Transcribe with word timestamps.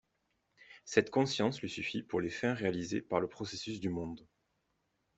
Cette 0.83 1.11
conscience 1.11 1.61
lui 1.61 1.69
suffit 1.69 2.01
pour 2.01 2.21
les 2.21 2.31
fins 2.31 2.55
réalisées 2.55 3.01
par 3.03 3.19
le 3.19 3.27
processus 3.27 3.79
du 3.79 3.89
monde. 3.89 4.27